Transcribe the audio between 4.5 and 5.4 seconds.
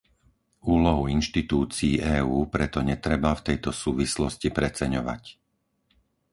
preceňovať.